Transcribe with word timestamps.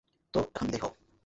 তো, 0.33 0.39
এখন 0.55 0.65
বিদায় 0.65 0.81
হও। 0.83 0.91